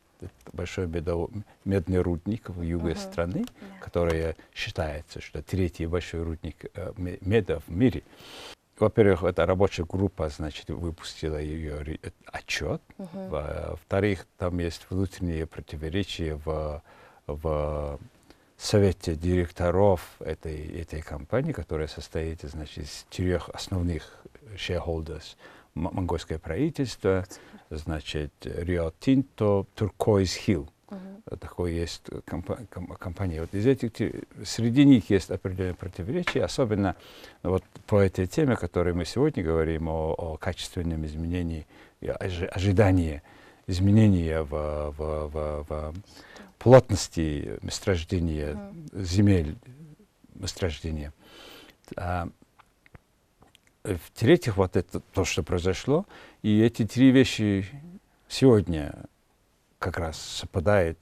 большой 0.51 0.87
медный 0.87 1.99
рудник 1.99 2.49
в 2.49 2.61
юге 2.61 2.91
uh-huh. 2.91 3.11
страны, 3.11 3.37
yeah. 3.37 3.79
который 3.79 4.35
считается, 4.53 5.21
что 5.21 5.41
третий 5.41 5.85
большой 5.85 6.23
рудник 6.23 6.65
э, 6.73 6.91
меда 6.97 7.59
в 7.59 7.69
мире. 7.69 8.03
Во-первых, 8.77 9.23
эта 9.23 9.45
рабочая 9.45 9.85
группа, 9.85 10.27
значит, 10.27 10.69
выпустила 10.69 11.37
ее 11.37 11.99
отчет. 12.25 12.81
Uh-huh. 12.97 13.29
Во-вторых, 13.29 14.27
там 14.37 14.59
есть 14.59 14.85
внутренние 14.89 15.45
противоречия 15.45 16.35
в, 16.35 16.83
в 17.27 17.99
совете 18.57 19.15
директоров 19.15 20.01
этой, 20.19 20.81
этой 20.81 21.01
компании, 21.01 21.53
которая 21.53 21.87
состоит, 21.87 22.41
значит, 22.41 22.79
из 22.79 23.05
четырех 23.09 23.49
основных 23.49 24.25
shareholders, 24.55 25.35
монгольское 25.75 26.39
правительство, 26.39 27.25
значит, 27.69 28.31
Rio 28.41 28.93
Tinto, 28.99 29.67
Turquoise 29.75 30.37
Hill. 30.47 30.69
Uh-huh. 30.87 31.37
Такой 31.37 31.73
есть 31.73 32.03
компа- 32.25 32.65
компания. 32.97 33.41
Вот 33.41 33.53
из 33.53 33.65
этих, 33.65 33.91
среди 34.45 34.85
них 34.85 35.09
есть 35.09 35.31
определенные 35.31 35.73
противоречия, 35.73 36.43
особенно 36.43 36.95
вот 37.41 37.63
по 37.87 37.99
этой 37.99 38.27
теме, 38.27 38.53
о 38.53 38.55
которой 38.55 38.93
мы 38.93 39.05
сегодня 39.05 39.43
говорим, 39.43 39.87
о, 39.87 40.13
о 40.13 40.37
качественном 40.37 41.05
изменении, 41.05 41.65
ожидании 42.01 43.23
изменения 43.67 44.43
в, 44.43 44.91
в, 44.91 45.27
в, 45.27 45.65
в 45.67 45.95
плотности 46.59 47.57
месторождения, 47.63 48.53
uh-huh. 48.53 49.03
земель 49.03 49.55
месторождения. 50.35 51.13
В-третьих, 53.85 54.57
вот 54.57 54.75
это 54.75 54.99
то, 54.99 55.25
что 55.25 55.43
произошло. 55.43 56.05
И 56.41 56.59
эти 56.61 56.85
три 56.85 57.11
вещи 57.11 57.65
сегодня 58.27 59.05
как 59.77 59.99
раз 59.99 60.17
совпадают 60.17 60.97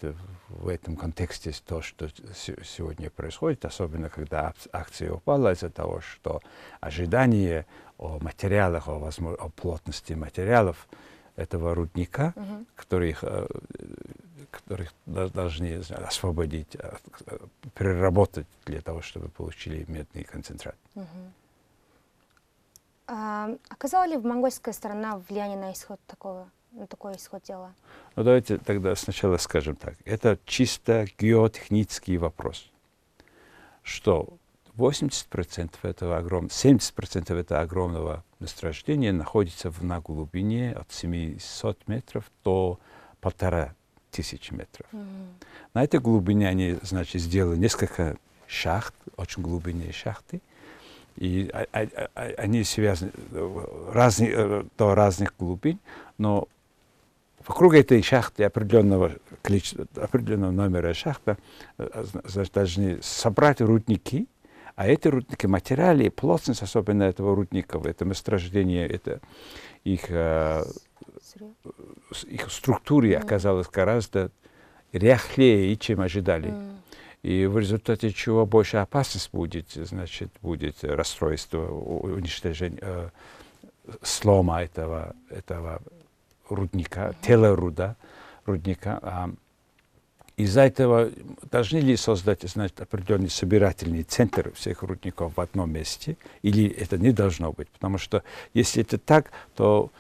в 0.50 0.68
этом 0.68 0.98
контексте 0.98 1.54
с 1.54 1.62
то, 1.62 1.82
что 1.82 2.10
сегодня 2.64 3.10
происходит, 3.10 3.64
особенно 3.64 4.10
когда 4.10 4.54
акция 4.74 5.14
упала 5.14 5.54
из-за 5.54 5.70
того, 5.70 6.02
что 6.02 6.42
ожидание 6.82 7.66
о 7.98 8.20
материалах, 8.20 8.90
о, 8.90 9.00
возможно, 9.00 9.42
о 9.42 9.50
плотности 9.50 10.14
материалов 10.14 10.88
этого 11.38 11.74
рудника, 11.74 12.34
uh-huh. 12.36 12.66
которых, 12.76 13.24
э, 13.24 13.48
которых 14.52 14.94
должны 15.06 15.78
освободить, 15.78 16.76
э, 16.76 16.98
переработать 17.76 18.48
для 18.66 18.82
того, 18.82 19.02
чтобы 19.02 19.30
получили 19.30 19.86
медный 19.88 20.26
концентрат. 20.26 20.76
Uh-huh. 20.96 21.32
А, 23.08 23.50
оказала 23.70 24.06
ли 24.06 24.18
монгольская 24.18 24.74
сторона 24.74 25.18
влияние 25.28 25.58
на 25.58 25.74
исход 25.74 26.00
такого, 26.08 26.50
на 26.72 26.88
такой 26.88 27.16
исход 27.16 27.44
дела? 27.44 27.74
Ну 28.16 28.24
давайте 28.24 28.58
тогда 28.58 28.96
сначала 28.96 29.38
скажем 29.38 29.76
так. 29.76 29.96
Это 30.06 30.40
чисто 30.46 31.06
геотехнический 31.18 32.18
вопрос. 32.18 32.72
Что 33.82 34.38
80% 34.78 35.76
этого 35.84 36.18
огромного, 36.18 36.50
70% 36.50 37.36
этого 37.36 37.60
огромного 37.60 38.24
месторождения 38.40 39.12
находится 39.12 39.70
в, 39.70 39.84
на 39.84 40.00
глубине 40.00 40.74
от 40.74 40.92
700 40.92 41.88
метров 41.88 42.32
до 42.44 42.80
полтора 43.22 43.76
тысяч 44.12 44.52
метров. 44.52 44.88
Mm-hmm. 44.92 45.28
На 45.74 45.84
этой 45.84 46.00
глубине 46.00 46.48
они, 46.48 46.78
значит, 46.82 47.22
сделали 47.22 47.58
несколько 47.58 48.18
шахт, 48.48 48.94
очень 49.18 49.42
глубинные 49.44 49.92
шахты, 49.92 50.42
и 51.16 51.50
а, 51.54 51.66
а, 51.72 51.88
а, 52.16 52.22
они 52.38 52.64
связаны 52.64 53.12
разные, 53.92 54.32
э, 54.34 54.64
до 54.78 54.96
разных 54.96 55.34
глубин, 55.38 55.80
но 56.18 56.48
вокруг 57.46 57.76
этой 57.76 58.02
шахты 58.02 58.44
определенного 58.44 59.14
определенного 59.96 60.52
номера 60.52 60.94
шахта 60.94 61.38
э, 61.78 62.06
значит, 62.26 62.54
должны 62.54 63.02
собрать 63.02 63.62
рудники, 63.62 64.28
а 64.76 64.88
эти 64.88 65.08
рудники, 65.08 65.46
материалы, 65.46 66.10
плотность 66.10 66.64
особенно 66.64 67.04
этого 67.04 67.36
рудника, 67.36 67.80
это 67.84 68.06
месторождение, 68.06 68.88
это 68.88 69.22
их, 69.84 70.06
э, 70.10 70.64
их 72.24 72.52
структуре 72.52 73.18
оказалось 73.18 73.68
гораздо 73.68 74.32
ряхлее, 74.92 75.76
чем 75.78 76.02
ожидали. 76.02 76.50
Mm 76.50 76.83
и 77.24 77.46
в 77.46 77.58
результате 77.58 78.12
чего 78.12 78.46
больше 78.46 78.78
опасность 78.78 79.30
будет, 79.32 79.72
значит, 79.72 80.30
будет 80.42 80.84
расстройство, 80.84 81.66
уничтожение, 81.66 82.80
э, 82.82 83.10
слома 84.02 84.62
этого, 84.62 85.16
этого 85.30 85.82
рудника, 86.50 87.16
тела 87.22 87.56
руда, 87.56 87.96
рудника. 88.46 89.00
А, 89.02 89.30
из-за 90.36 90.62
этого 90.62 91.12
должны 91.50 91.78
ли 91.78 91.96
создать 91.96 92.42
значит, 92.44 92.82
определенный 92.82 93.30
собирательный 93.30 94.04
центр 94.04 94.52
всех 94.54 94.84
рудников 94.84 95.38
в 95.38 95.40
одном 95.40 95.72
месте, 95.72 96.18
или 96.42 96.68
это 96.68 96.98
не 96.98 97.12
должно 97.12 97.54
быть? 97.54 97.70
Потому 97.70 97.98
что 97.98 98.24
если 98.54 98.82
это 98.82 98.98
так, 98.98 99.32
то 99.56 99.92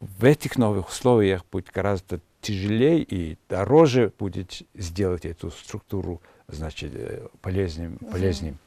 в 0.00 0.24
этих 0.24 0.56
новых 0.56 0.88
условиях 0.88 1.44
будет 1.52 1.70
гораздо 1.70 2.20
тяжелее 2.40 3.02
и 3.02 3.36
дороже 3.48 4.12
будет 4.18 4.62
сделать 4.74 5.26
эту 5.26 5.50
структуру 5.50 6.22
значит, 6.48 6.92
э, 6.94 7.28
полезным. 7.40 7.98
полезным. 7.98 8.58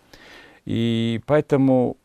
И 0.65 1.21
поэтому 1.25 1.97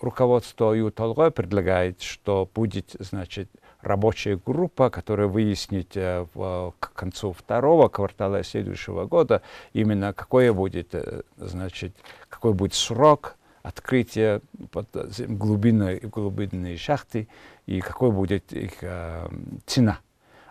руководство 0.00 0.72
ЮТОЛГО 0.72 1.30
предлагает, 1.30 2.00
что 2.02 2.48
будет 2.54 2.96
значит, 2.98 3.48
рабочая 3.82 4.40
группа, 4.44 4.90
которая 4.90 5.28
выяснит 5.28 5.96
э, 5.96 6.26
в, 6.34 6.74
к 6.78 6.92
концу 6.92 7.32
второго 7.32 7.88
квартала 7.88 8.42
следующего 8.42 9.06
года 9.06 9.42
именно 9.72 10.12
какой 10.12 10.52
будет, 10.52 10.94
э, 10.94 11.22
значит, 11.36 11.94
какой 12.28 12.54
будет 12.54 12.74
срок 12.74 13.36
открытия 13.62 14.40
под 14.70 14.88
глубинной, 15.18 15.98
глубинной 16.00 16.76
шахты 16.76 17.28
и 17.66 17.80
какой 17.80 18.10
будет 18.10 18.52
их 18.52 18.72
э, 18.82 19.28
цена. 19.66 20.00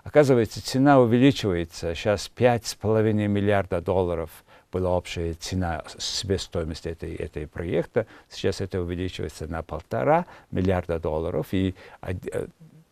Оказывается, 0.03 0.63
цена 0.63 1.01
увеличивается. 1.01 1.93
Сейчас 1.93 2.31
5,5 2.34 3.27
миллиарда 3.27 3.81
долларов 3.81 4.29
была 4.77 4.96
общая 4.96 5.34
цена, 5.34 5.84
себестоимость 5.98 6.86
этой, 6.86 7.15
этой 7.15 7.48
проекта. 7.48 8.05
Сейчас 8.29 8.62
это 8.62 8.79
увеличивается 8.81 9.48
на 9.48 9.63
полтора 9.63 10.25
миллиарда 10.51 11.00
долларов. 11.00 11.48
И 11.51 11.74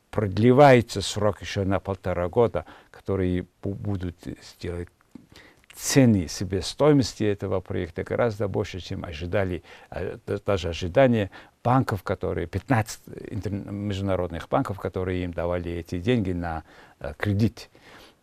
продлевается 0.10 1.02
срок 1.02 1.42
еще 1.42 1.64
на 1.64 1.80
полтора 1.80 2.28
года, 2.28 2.66
которые 2.92 3.46
будут 3.62 4.16
сделать 4.42 4.90
цены 5.76 6.28
себестоимости 6.28 7.24
этого 7.24 7.60
проекта 7.60 8.04
гораздо 8.04 8.48
больше, 8.48 8.80
чем 8.80 9.04
ожидали, 9.04 9.62
а, 9.90 10.18
даже 10.46 10.70
ожидания 10.70 11.30
банков, 11.64 12.02
которые, 12.02 12.48
15 12.48 13.02
международных 13.72 14.48
банков, 14.48 14.80
которые 14.80 15.24
им 15.24 15.34
давали 15.34 15.72
эти 15.72 16.00
деньги 16.00 16.32
на 16.32 16.64
э, 17.00 17.14
кредит. 17.18 17.70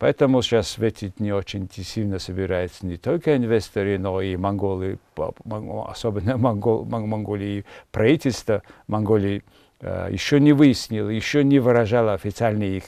Поэтому 0.03 0.43
сейчас 0.43 0.79
в 0.79 0.83
эти 0.83 1.13
дни 1.17 1.33
очень 1.33 1.71
сильно 1.71 2.19
собираются 2.19 2.85
не 2.85 2.97
только 2.97 3.37
инвесторы, 3.37 4.01
но 4.01 4.21
и 4.21 4.35
монголы, 4.35 4.99
особенно 5.17 6.37
монгол, 6.37 6.85
Монголии, 6.85 7.65
правительство 7.93 8.63
Монголии, 8.89 9.45
Э, 9.83 10.09
еще 10.11 10.39
не 10.39 10.53
выяснил, 10.53 11.09
еще 11.09 11.43
не 11.43 11.59
выражал 11.59 12.09
официальный 12.11 12.77
их 12.77 12.85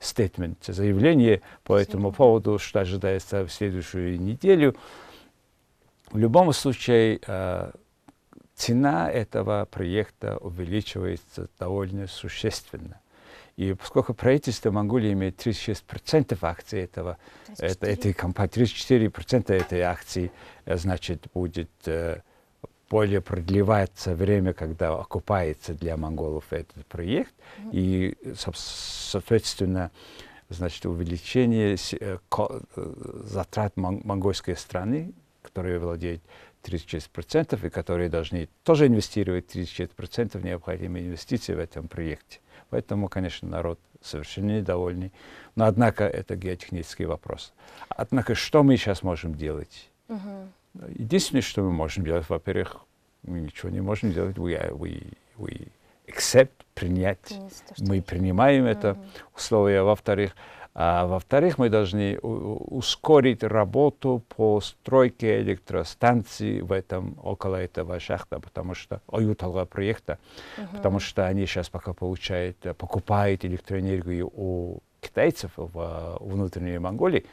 стейтмент, 0.00 0.58
uh, 0.66 0.72
заявление 0.72 1.42
по 1.62 1.76
этому 1.76 2.10
поводу, 2.10 2.58
что 2.58 2.80
ожидается 2.80 3.44
в 3.44 3.52
следующую 3.52 4.18
неделю. 4.18 4.74
В 6.10 6.16
любом 6.16 6.50
случае, 6.54 7.18
uh, 7.18 7.76
цена 8.54 9.10
этого 9.10 9.68
проекта 9.70 10.38
увеличивается 10.38 11.48
довольно 11.58 12.06
существенно. 12.06 13.01
И 13.56 13.74
поскольку 13.74 14.14
правительство 14.14 14.70
Монголии 14.70 15.12
имеет 15.12 15.44
36% 15.44 16.38
акций 16.40 16.80
этого, 16.80 17.18
это, 17.58 17.86
этой 17.86 18.12
компании, 18.12 18.52
34% 18.52 19.52
этой 19.52 19.80
акции, 19.82 20.32
э, 20.64 20.76
значит, 20.76 21.26
будет 21.34 21.70
uh, 21.84 22.20
более 22.92 23.22
продлевается 23.22 24.14
время, 24.14 24.52
когда 24.52 24.94
окупается 24.94 25.72
для 25.72 25.96
монголов 25.96 26.52
этот 26.52 26.86
проект, 26.86 27.32
и, 27.72 28.14
соответственно, 28.34 29.90
значит, 30.50 30.84
увеличение 30.84 31.76
э, 32.00 32.18
э, 32.36 32.94
затрат 33.24 33.76
монгольской 33.76 34.56
страны, 34.56 35.12
которые 35.40 35.78
владеют 35.78 36.22
36%, 36.62 37.66
и 37.66 37.70
которые 37.70 38.10
должны 38.10 38.48
тоже 38.62 38.86
инвестировать 38.88 39.46
36% 39.54 40.44
необходимые 40.44 41.06
инвестиции 41.06 41.54
в 41.54 41.58
этом 41.58 41.88
проекте. 41.88 42.40
Поэтому, 42.72 43.10
конечно, 43.10 43.46
народ 43.46 43.78
совершенно 44.00 44.58
недовольный. 44.58 45.12
Но, 45.56 45.66
однако, 45.66 46.04
это 46.04 46.36
геотехнический 46.36 47.04
вопрос. 47.04 47.52
Однако, 47.90 48.34
что 48.34 48.62
мы 48.62 48.78
сейчас 48.78 49.02
можем 49.02 49.34
делать? 49.34 49.90
Uh-huh. 50.08 50.48
Единственное, 50.88 51.42
что 51.42 51.60
мы 51.60 51.70
можем 51.70 52.02
делать, 52.02 52.26
во-первых, 52.30 52.78
мы 53.24 53.40
ничего 53.40 53.68
не 53.68 53.82
можем 53.82 54.10
делать. 54.14 54.38
We, 54.38 54.56
we, 54.72 55.12
we 55.36 55.68
accept, 56.08 56.52
принять. 56.72 57.38
мы 57.78 58.00
принимаем 58.00 58.64
mm-hmm. 58.64 58.70
это 58.70 58.98
условие. 59.36 59.82
Во-вторых, 59.82 60.34
а, 60.74 61.06
во-вторых, 61.06 61.58
мы 61.58 61.68
должны 61.68 62.18
ускорить 62.18 63.42
работу 63.42 64.22
по 64.28 64.60
стройке 64.60 65.40
электростанций 65.42 66.62
в 66.62 66.72
этом, 66.72 67.18
около 67.22 67.56
этого 67.56 68.00
шахта, 68.00 68.40
потому 68.40 68.74
что, 68.74 69.02
оюталга 69.06 69.66
проекта, 69.66 70.18
uh-huh. 70.56 70.76
потому 70.76 70.98
что 70.98 71.26
они 71.26 71.46
сейчас 71.46 71.68
пока 71.68 71.92
получают, 71.92 72.56
покупают 72.78 73.44
электроэнергию 73.44 74.30
у 74.34 74.80
китайцев 75.00 75.50
в 75.56 76.18
внутренней 76.20 76.78
Монголии. 76.78 77.26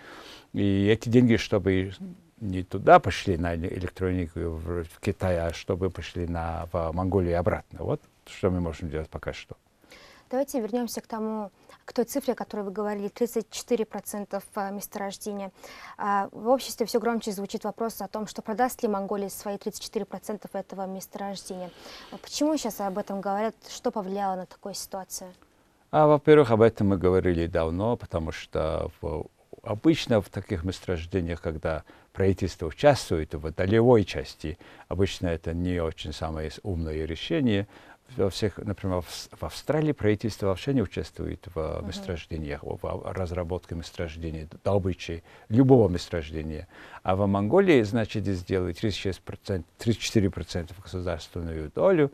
И 0.51 0.87
эти 0.87 1.07
деньги, 1.07 1.37
чтобы 1.37 1.93
не 2.41 2.63
туда 2.63 2.99
пошли 2.99 3.37
на 3.37 3.55
электронику 3.55 4.39
в, 4.39 4.83
в 4.83 4.99
Китае, 4.99 5.41
а 5.41 5.53
чтобы 5.53 5.89
пошли 5.89 6.27
на, 6.27 6.67
в 6.71 6.91
Монголию 6.91 7.39
обратно. 7.39 7.79
Вот 7.83 8.01
что 8.25 8.49
мы 8.49 8.59
можем 8.59 8.89
делать 8.89 9.09
пока 9.09 9.33
что. 9.33 9.55
Давайте 10.29 10.61
вернемся 10.61 11.01
к 11.01 11.07
тому, 11.07 11.51
к 11.89 11.93
той 11.93 12.05
цифре, 12.05 12.33
о 12.33 12.35
которой 12.35 12.61
вы 12.61 12.71
говорили, 12.71 13.09
34% 13.09 14.43
а, 14.53 14.69
месторождения. 14.69 15.51
А, 15.97 16.29
в 16.31 16.47
обществе 16.49 16.85
все 16.85 16.99
громче 16.99 17.31
звучит 17.31 17.63
вопрос 17.63 17.99
о 18.01 18.07
том, 18.07 18.27
что 18.27 18.43
продаст 18.43 18.83
ли 18.83 18.87
Монголия 18.87 19.29
свои 19.29 19.55
34% 19.55 20.47
этого 20.53 20.85
месторождения. 20.85 21.71
А 22.11 22.17
почему 22.17 22.55
сейчас 22.57 22.79
об 22.79 22.99
этом 22.99 23.21
говорят? 23.21 23.55
Что 23.67 23.89
повлияло 23.89 24.35
на 24.35 24.45
такую 24.45 24.75
ситуацию? 24.75 25.33
А, 25.89 26.05
во-первых, 26.05 26.51
об 26.51 26.61
этом 26.61 26.89
мы 26.89 26.97
говорили 26.97 27.47
давно, 27.47 27.97
потому 27.97 28.31
что 28.31 28.91
в, 29.01 29.25
обычно 29.63 30.21
в 30.21 30.29
таких 30.29 30.63
месторождениях, 30.63 31.41
когда 31.41 31.83
правительство 32.13 32.67
участвует 32.67 33.33
в 33.33 33.51
долевой 33.51 34.05
части. 34.05 34.59
Обычно 34.89 35.25
это 35.25 35.55
не 35.55 35.79
очень 35.81 36.13
самое 36.13 36.51
умное 36.61 37.05
решение. 37.05 37.67
Во 38.17 38.29
всех, 38.29 38.57
например, 38.57 39.01
в 39.01 39.43
Австралии 39.43 39.91
правительство 39.91 40.47
вообще 40.47 40.73
не 40.73 40.81
участвует 40.81 41.47
в 41.53 41.57
uh-huh. 41.57 41.87
месторождениях, 41.87 42.63
в 42.63 43.13
разработке 43.13 43.75
месторождений, 43.75 44.47
добыче 44.63 45.23
любого 45.49 45.89
месторождения. 45.89 46.67
А 47.03 47.15
в 47.15 47.25
Монголии, 47.27 47.81
значит, 47.83 48.25
сделать 48.25 48.83
36%, 48.83 49.63
34% 49.79 50.71
государственную 50.81 51.71
долю, 51.73 52.11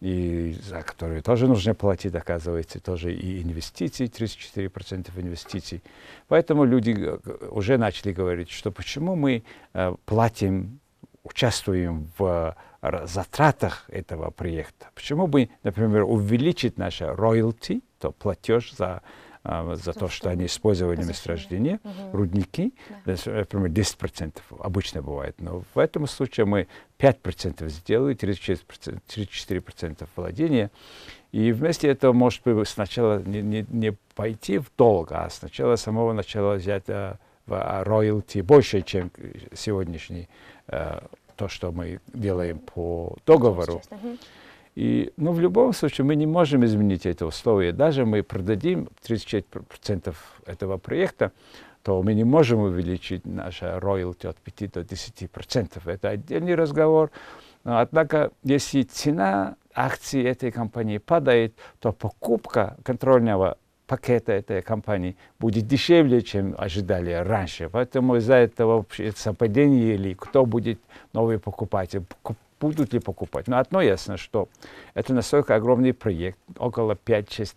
и 0.00 0.56
за 0.62 0.82
которую 0.82 1.22
тоже 1.22 1.46
нужно 1.46 1.74
платить, 1.74 2.14
оказывается, 2.14 2.80
тоже 2.80 3.14
и 3.14 3.42
инвестиции, 3.42 4.08
34% 4.08 5.08
инвестиций. 5.16 5.82
Поэтому 6.28 6.64
люди 6.64 6.94
э, 6.98 7.48
уже 7.50 7.78
начали 7.78 8.12
говорить, 8.12 8.50
что 8.50 8.70
почему 8.70 9.16
мы 9.16 9.42
э, 9.72 9.94
платим, 10.04 10.80
участвуем 11.26 12.10
в 12.18 12.56
затратах 13.04 13.84
этого 13.88 14.30
проекта. 14.30 14.86
Почему 14.94 15.26
бы, 15.26 15.50
например, 15.62 16.04
увеличить 16.04 16.78
наше 16.78 17.04
royalty, 17.04 17.82
то 17.98 18.12
платеж 18.12 18.72
за 18.72 19.02
а, 19.48 19.76
за 19.76 19.92
то, 19.92 20.08
что 20.08 20.28
они 20.28 20.46
использовали 20.46 21.04
месторождения, 21.04 21.78
угу. 21.84 22.18
рудники, 22.18 22.74
да. 23.04 23.12
например, 23.12 23.70
10% 23.70 24.38
обычно 24.58 25.02
бывает. 25.02 25.36
Но 25.38 25.62
в 25.72 25.78
этом 25.78 26.08
случае 26.08 26.46
мы 26.46 26.66
5% 26.98 27.68
сделали, 27.68 28.16
34%, 28.16 28.98
34% 29.06 30.08
владения. 30.16 30.72
И 31.30 31.52
вместе 31.52 31.86
этого, 31.86 32.12
может 32.12 32.42
быть, 32.42 32.66
сначала 32.66 33.22
не, 33.22 33.40
не, 33.40 33.64
не 33.68 33.92
пойти 34.16 34.58
в 34.58 34.66
долг, 34.76 35.12
а 35.12 35.30
сначала 35.30 35.76
с 35.76 35.82
самого 35.82 36.12
начала 36.12 36.54
взять 36.54 36.88
в 37.46 37.84
роялти 37.84 38.40
больше, 38.40 38.82
чем 38.82 39.10
сегодняшний, 39.54 40.28
а, 40.68 41.06
то, 41.36 41.48
что 41.48 41.72
мы 41.72 42.00
делаем 42.12 42.58
по 42.58 43.16
договору. 43.26 43.82
И, 44.74 45.12
ну, 45.16 45.32
в 45.32 45.40
любом 45.40 45.72
случае, 45.72 46.04
мы 46.04 46.16
не 46.16 46.26
можем 46.26 46.64
изменить 46.64 47.06
это 47.06 47.24
условие. 47.24 47.72
Даже 47.72 48.04
мы 48.04 48.22
продадим 48.22 48.88
34% 49.02 50.14
этого 50.44 50.76
проекта, 50.76 51.32
то 51.82 52.02
мы 52.02 52.14
не 52.14 52.24
можем 52.24 52.60
увеличить 52.60 53.24
наше 53.24 53.78
роялти 53.80 54.26
от 54.26 54.36
5 54.36 54.72
до 54.72 54.80
10%. 54.80 55.80
Это 55.86 56.10
отдельный 56.10 56.54
разговор. 56.54 57.10
Но, 57.64 57.78
однако, 57.78 58.32
если 58.42 58.82
цена 58.82 59.56
акций 59.74 60.22
этой 60.22 60.50
компании 60.50 60.98
падает, 60.98 61.54
то 61.78 61.92
покупка 61.92 62.76
контрольного 62.82 63.56
пакета 63.86 64.32
этой 64.32 64.62
компании 64.62 65.16
будет 65.38 65.66
дешевле, 65.66 66.22
чем 66.22 66.54
ожидали 66.58 67.12
раньше. 67.12 67.68
Поэтому 67.68 68.16
из-за 68.16 68.34
этого 68.34 68.84
совпадение 69.14 69.94
или 69.94 70.14
кто 70.14 70.44
будет 70.44 70.80
новый 71.12 71.38
покупатель, 71.38 72.02
будут 72.60 72.92
ли 72.92 73.00
покупать. 73.00 73.48
Но 73.48 73.58
одно 73.58 73.80
ясно, 73.80 74.16
что 74.16 74.48
это 74.94 75.14
настолько 75.14 75.54
огромный 75.54 75.92
проект, 75.92 76.38
около 76.58 76.92
5-6 76.92 77.54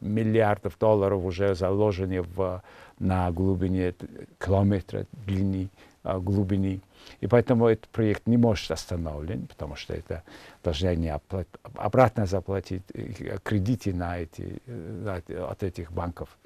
миллиардов 0.00 0.78
долларов 0.78 1.24
уже 1.24 1.54
заложены 1.54 2.22
в, 2.22 2.62
на 2.98 3.30
глубине 3.30 3.94
километра 4.38 5.06
длины, 5.26 5.68
глубины. 6.04 6.80
И 7.20 7.26
поэтому 7.26 7.66
этот 7.66 7.88
проект 7.88 8.26
не 8.26 8.36
может 8.36 8.70
остановлен, 8.70 9.46
потому 9.46 9.76
что 9.76 9.94
это 9.94 10.22
должны 10.62 10.88
они 10.88 11.08
оплат... 11.08 11.48
обратно 11.74 12.26
заплатить 12.26 12.82
кредиты 13.42 13.94
на 13.94 14.18
эти, 14.18 14.60
от 15.38 15.62
этих 15.62 15.92
банков. 15.92 16.36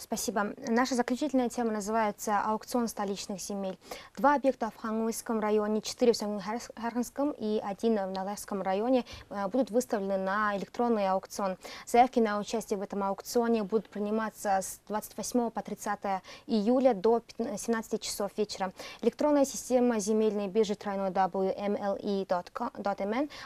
Спасибо. 0.00 0.54
Наша 0.68 0.94
заключительная 0.94 1.48
тема 1.48 1.72
называется 1.72 2.38
«Аукцион 2.40 2.86
столичных 2.86 3.40
земель». 3.40 3.76
Два 4.16 4.36
объекта 4.36 4.70
в 4.70 4.76
Хангуйском 4.80 5.40
районе, 5.40 5.82
четыре 5.82 6.12
в 6.12 6.16
Сангхарханском 6.16 7.32
и 7.32 7.60
один 7.60 7.94
в 7.94 8.12
Налайском 8.12 8.62
районе 8.62 9.04
э, 9.28 9.48
будут 9.48 9.72
выставлены 9.72 10.16
на 10.16 10.56
электронный 10.56 11.08
аукцион. 11.08 11.56
Заявки 11.84 12.20
на 12.20 12.38
участие 12.38 12.78
в 12.78 12.82
этом 12.82 13.02
аукционе 13.02 13.64
будут 13.64 13.88
приниматься 13.88 14.60
с 14.62 14.80
28 14.86 15.50
по 15.50 15.62
30 15.62 15.98
июля 16.46 16.94
до 16.94 17.20
17 17.36 18.00
часов 18.00 18.30
вечера. 18.36 18.72
Электронная 19.00 19.46
система 19.46 19.98
земельной 19.98 20.46
биржи 20.46 20.74
www.mle.mn 20.74 21.40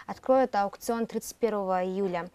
откроет 0.07 0.55
аукцион 0.55 1.07
31 1.07 1.55
июля. 1.55 2.29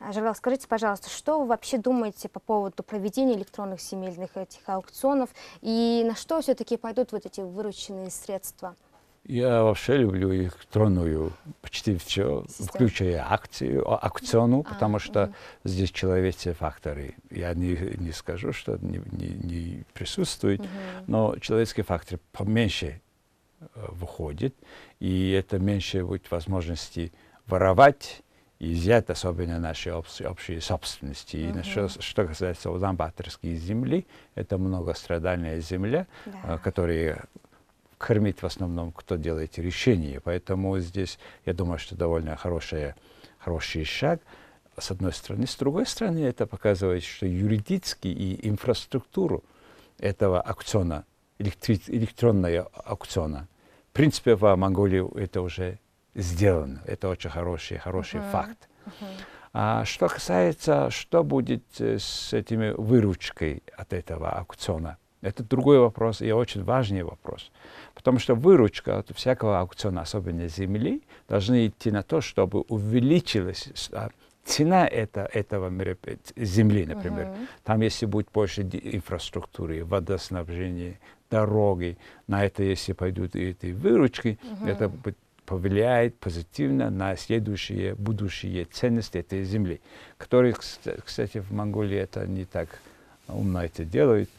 Жаргал, 0.00 0.34
скажите, 0.34 0.66
пожалуйста, 0.66 1.08
что 1.08 1.38
вы 1.38 1.46
вообще 1.46 1.78
думаете 1.78 2.28
по 2.28 2.40
поводу 2.40 2.82
проведения 2.82 3.34
электронного 3.34 3.59
электронных 3.60 3.80
земельных 3.80 4.36
этих 4.36 4.60
аукционов, 4.66 5.30
и 5.60 6.02
на 6.06 6.14
что 6.14 6.40
все-таки 6.40 6.76
пойдут 6.76 7.12
вот 7.12 7.26
эти 7.26 7.40
вырученные 7.40 8.10
средства? 8.10 8.76
Я 9.24 9.62
вообще 9.62 9.98
люблю 9.98 10.34
электронную 10.34 11.32
почти 11.60 11.96
все, 11.98 12.44
Система. 12.48 12.68
включая 12.68 13.26
акцию, 13.28 13.86
аукциону, 13.86 14.64
а, 14.66 14.72
потому 14.72 14.98
что 14.98 15.24
угу. 15.24 15.34
здесь 15.64 15.90
человеческие 15.90 16.54
факторы. 16.54 17.14
Я 17.30 17.52
не, 17.54 17.76
не 17.98 18.12
скажу, 18.12 18.52
что 18.52 18.78
не, 18.80 19.02
не, 19.12 19.28
не 19.28 19.84
присутствует, 19.92 20.60
угу. 20.60 20.68
но 21.06 21.36
человеческий 21.36 21.82
фактор 21.82 22.18
поменьше 22.32 23.02
э, 23.60 23.66
выходит, 23.90 24.54
и 25.00 25.32
это 25.32 25.58
меньше 25.58 26.02
будет 26.02 26.30
возможности 26.30 27.12
воровать, 27.46 28.22
и 28.60 28.74
взять 28.74 29.08
особенно 29.08 29.58
наши 29.58 29.90
общие, 29.90 30.28
общие 30.28 30.60
собственности. 30.60 31.36
И 31.36 31.62
что, 31.62 31.88
что 31.88 32.26
касается 32.26 32.70
Улан-Баторской 32.70 33.54
земли, 33.54 34.06
это 34.34 34.58
многострадальная 34.58 35.60
земля, 35.60 36.06
да. 36.26 36.32
Э, 36.44 36.58
которая 36.58 37.24
кормит 37.96 38.42
в 38.42 38.46
основном, 38.46 38.92
кто 38.92 39.16
делает 39.16 39.58
решения. 39.58 40.20
Поэтому 40.20 40.78
здесь, 40.78 41.18
я 41.46 41.54
думаю, 41.54 41.78
что 41.78 41.96
довольно 41.96 42.36
хорошая, 42.36 42.96
хороший 43.38 43.84
шаг, 43.84 44.20
с 44.78 44.90
одной 44.90 45.14
стороны. 45.14 45.46
С 45.46 45.56
другой 45.56 45.86
стороны, 45.86 46.20
это 46.20 46.46
показывает, 46.46 47.02
что 47.02 47.24
юридически 47.26 48.08
и 48.08 48.46
инфраструктуру 48.46 49.42
этого 49.98 50.40
аукциона, 50.40 51.06
электри- 51.38 51.82
электронного 51.86 52.70
аукциона, 52.84 53.48
в 53.90 53.92
принципе, 53.92 54.34
в 54.34 54.54
Монголии 54.54 55.18
это 55.18 55.40
уже 55.40 55.78
сделано. 56.14 56.82
Это 56.86 57.08
очень 57.08 57.30
хороший, 57.30 57.78
хороший 57.78 58.20
uh-huh. 58.20 58.30
факт. 58.30 58.68
Uh-huh. 58.86 59.06
А 59.52 59.84
что 59.84 60.08
касается, 60.08 60.90
что 60.90 61.24
будет 61.24 61.64
э, 61.80 61.98
с 61.98 62.32
этими 62.32 62.70
выручкой 62.70 63.62
от 63.76 63.92
этого 63.92 64.30
аукциона, 64.30 64.96
это 65.22 65.42
другой 65.42 65.78
вопрос 65.78 66.22
и 66.22 66.30
очень 66.32 66.64
важный 66.64 67.02
вопрос. 67.02 67.50
Потому 67.94 68.18
что 68.18 68.34
выручка 68.34 68.98
от 68.98 69.10
всякого 69.14 69.60
аукциона, 69.60 70.02
особенно 70.02 70.48
земли, 70.48 71.02
должна 71.28 71.66
идти 71.66 71.90
на 71.90 72.02
то, 72.02 72.20
чтобы 72.20 72.60
увеличилась 72.68 73.90
а, 73.92 74.10
цена 74.44 74.86
это, 74.86 75.28
этого 75.32 75.70
земли, 76.36 76.86
например. 76.86 77.26
Uh-huh. 77.26 77.48
Там, 77.64 77.80
если 77.82 78.06
будет 78.06 78.28
больше 78.32 78.62
инфраструктуры, 78.62 79.84
водоснабжения, 79.84 80.98
дороги, 81.30 81.98
на 82.26 82.44
это, 82.44 82.62
если 82.62 82.92
пойдут 82.92 83.36
эти 83.36 83.72
выручки, 83.72 84.38
uh-huh. 84.42 84.70
это 84.70 84.88
будет 84.88 85.18
повлияет 85.50 86.16
позитивно 86.20 86.90
на 86.90 87.16
следующие 87.16 87.96
будущие 87.96 88.66
ценности 88.66 89.18
этой 89.18 89.42
земли, 89.42 89.80
которые, 90.16 90.54
кстати, 90.54 91.38
в 91.38 91.50
Монголии 91.50 91.98
это 91.98 92.24
не 92.24 92.44
так 92.44 92.68
умно 93.26 93.64
это 93.64 93.84
делают. 93.84 94.30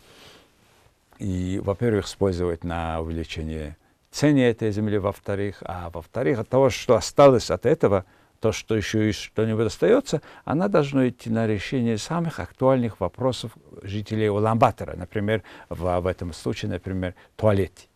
И, 1.19 1.59
во-первых, 1.61 2.05
использовать 2.05 2.63
на 2.63 3.01
увеличение 3.01 3.75
цены 4.09 4.39
этой 4.39 4.71
земли, 4.71 4.99
во-вторых, 4.99 5.61
а 5.65 5.89
во-вторых, 5.89 6.39
от 6.39 6.47
того, 6.47 6.69
что 6.69 6.95
осталось 6.95 7.51
от 7.51 7.65
этого, 7.65 8.05
то, 8.39 8.53
что 8.53 8.77
еще 8.77 9.09
и 9.09 9.11
что-нибудь 9.11 9.65
остается, 9.65 10.21
она 10.45 10.69
должна 10.69 11.09
идти 11.09 11.29
на 11.29 11.45
решение 11.45 11.97
самых 11.97 12.39
актуальных 12.39 13.01
вопросов 13.01 13.51
жителей 13.83 14.29
Уламбатора. 14.29 14.95
Например, 14.95 15.43
в, 15.67 15.99
в 15.99 16.07
этом 16.07 16.31
случае, 16.31 16.71
например, 16.71 17.15
туалет. 17.35 17.89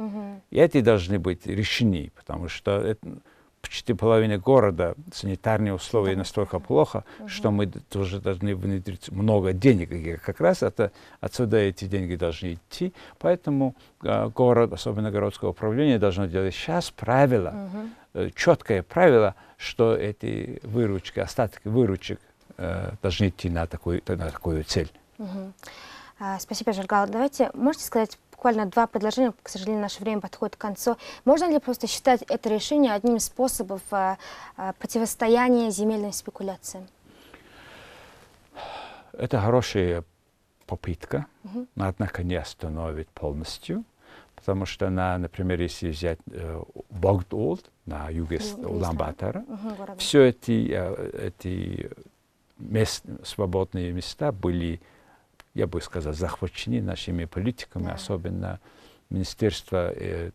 Угу. 0.00 0.40
И 0.50 0.58
эти 0.58 0.80
должны 0.80 1.18
быть 1.18 1.46
решены, 1.46 2.10
потому 2.16 2.48
что 2.48 2.80
это, 2.80 3.06
почти 3.60 3.92
половина 3.92 4.38
города 4.38 4.94
санитарные 5.12 5.74
условия 5.74 6.16
настолько 6.16 6.58
плохо, 6.58 7.04
угу. 7.18 7.28
что 7.28 7.50
мы 7.50 7.66
тоже 7.66 8.18
должны 8.18 8.56
внедрить 8.56 9.10
много 9.10 9.52
денег. 9.52 9.92
И 9.92 10.16
как 10.16 10.40
раз 10.40 10.62
это, 10.62 10.90
отсюда 11.20 11.58
эти 11.58 11.84
деньги 11.84 12.16
должны 12.16 12.54
идти. 12.54 12.94
Поэтому 13.18 13.74
э, 14.02 14.28
город, 14.28 14.72
особенно 14.72 15.10
городское 15.10 15.50
управление, 15.50 15.98
должно 15.98 16.24
делать 16.24 16.54
сейчас 16.54 16.90
правила, 16.90 17.48
угу. 17.50 17.88
э, 18.14 18.30
четкое 18.34 18.82
правило, 18.82 19.34
что 19.58 19.94
эти 19.94 20.60
выручки, 20.62 21.20
остатки 21.20 21.68
выручек 21.68 22.20
э, 22.56 22.92
должны 23.02 23.28
идти 23.28 23.50
на 23.50 23.66
такую, 23.66 24.00
на 24.06 24.30
такую 24.30 24.64
цель. 24.64 24.90
Угу. 25.18 25.52
А, 26.20 26.38
спасибо, 26.38 26.72
Жаргал. 26.72 27.06
Давайте, 27.08 27.50
можете 27.54 27.84
сказать 27.84 28.18
буквально 28.40 28.64
два 28.64 28.86
предложения, 28.86 29.34
к 29.42 29.50
сожалению, 29.50 29.82
наше 29.82 30.00
время 30.00 30.22
подходит 30.22 30.56
к 30.56 30.58
концу. 30.58 30.96
Можно 31.26 31.50
ли 31.50 31.58
просто 31.58 31.86
считать 31.86 32.22
это 32.22 32.48
решение 32.48 32.94
одним 32.94 33.16
из 33.16 33.26
способов 33.26 33.82
а, 33.90 34.16
а, 34.56 34.72
противостояния 34.72 35.70
земельным 35.70 36.12
спекуляциям? 36.12 36.86
Это 39.12 39.38
хорошая 39.40 40.04
попытка, 40.66 41.26
угу. 41.44 41.66
но 41.74 41.86
однако 41.86 42.22
не 42.22 42.36
остановит 42.36 43.08
полностью, 43.10 43.84
потому 44.36 44.64
что, 44.64 44.88
на, 44.88 45.18
например, 45.18 45.60
если 45.60 45.90
взять 45.90 46.18
э, 46.30 46.62
Богдолд 46.88 47.70
на 47.84 48.08
юге 48.08 48.40
Улан-Батора, 48.56 49.44
угу, 49.46 49.96
все 49.98 50.28
эти, 50.28 50.70
э, 50.72 51.28
эти 51.28 51.90
мест, 52.58 53.04
свободные 53.22 53.92
места 53.92 54.32
были 54.32 54.80
я 55.54 55.66
бы 55.66 55.80
сказал, 55.80 56.12
захвачены 56.12 56.82
нашими 56.82 57.24
политиками, 57.24 57.86
да. 57.86 57.94
особенно 57.94 58.60
Министерство 59.10 59.92
э, 59.94 60.30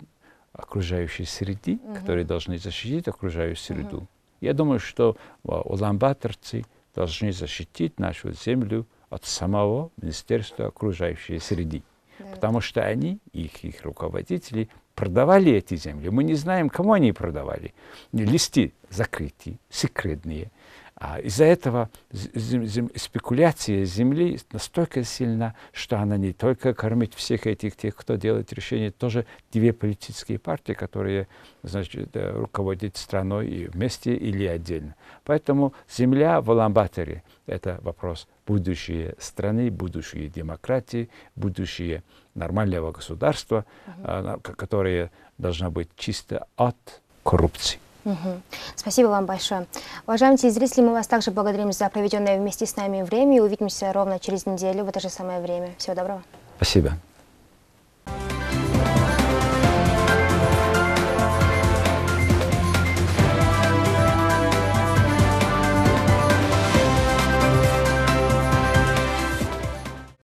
окружающей 0.53 1.25
среды, 1.25 1.79
угу. 1.81 1.95
которые 1.95 2.25
должны 2.25 2.57
защитить 2.57 3.07
окружающую 3.07 3.55
среду. 3.55 3.97
Угу. 3.97 4.07
Я 4.41 4.53
думаю, 4.53 4.79
что 4.79 5.15
э, 5.43 5.51
улан-баторцы 5.51 6.65
должны 6.93 7.31
защитить 7.31 7.99
нашу 7.99 8.31
землю 8.31 8.85
от 9.09 9.25
самого 9.25 9.91
Министерства 10.01 10.67
окружающей 10.67 11.39
среды. 11.39 11.83
Да. 12.19 12.25
Потому 12.31 12.61
что 12.61 12.81
они, 12.81 13.19
их, 13.33 13.63
их 13.63 13.83
руководители, 13.83 14.69
продавали 14.95 15.51
эти 15.51 15.75
земли. 15.75 16.09
Мы 16.09 16.23
не 16.23 16.35
знаем, 16.35 16.69
кому 16.69 16.93
они 16.93 17.11
продавали. 17.11 17.73
Листы 18.13 18.73
закрытые, 18.89 19.57
секретные. 19.69 20.51
А 20.97 21.19
из-за 21.19 21.43
этого 21.43 21.89
зем, 22.11 22.65
зем, 22.65 22.89
спекуляция 22.95 23.83
земли 23.83 24.39
настолько 24.53 25.03
сильна, 25.03 25.53
что 25.73 25.99
она 25.99 26.15
не 26.15 26.31
только 26.31 26.73
кормит 26.73 27.13
всех 27.13 27.47
этих 27.47 27.75
тех, 27.75 27.97
кто 27.97 28.15
делает 28.15 28.53
решения, 28.53 28.91
тоже 28.91 29.25
две 29.51 29.73
политические 29.73 30.39
партии, 30.39 30.71
которые 30.71 31.27
значит, 31.63 32.15
э, 32.15 32.31
руководят 32.31 32.95
страной 32.95 33.49
и 33.49 33.67
вместе 33.67 34.15
или 34.15 34.45
отдельно. 34.45 34.95
Поэтому 35.25 35.73
земля 35.89 36.39
в 36.39 36.49
Аламбаторе– 36.51 37.23
это 37.45 37.77
вопрос 37.81 38.29
будущее 38.47 39.15
страны, 39.19 39.69
будущее 39.71 40.29
демократии, 40.29 41.09
будущее 41.35 42.03
нормального 42.35 42.93
государства, 42.93 43.65
uh-huh. 43.85 44.41
которое 44.41 45.11
должно 45.37 45.71
быть 45.71 45.89
чисто 45.97 46.47
от 46.55 47.01
коррупции. 47.23 47.79
Угу. 48.05 48.41
Спасибо 48.75 49.07
вам 49.07 49.25
большое. 49.25 49.65
Уважаемые 50.05 50.37
телезрители, 50.37 50.81
мы 50.81 50.93
вас 50.93 51.07
также 51.07 51.31
благодарим 51.31 51.71
за 51.71 51.89
проведенное 51.89 52.37
вместе 52.37 52.65
с 52.65 52.75
нами 52.75 53.01
время 53.01 53.37
и 53.37 53.39
увидимся 53.39 53.91
ровно 53.91 54.19
через 54.19 54.45
неделю 54.45 54.85
в 54.85 54.89
это 54.89 54.99
же 54.99 55.09
самое 55.09 55.41
время. 55.41 55.73
Всего 55.77 55.95
доброго. 55.95 56.23
Спасибо. 56.57 56.93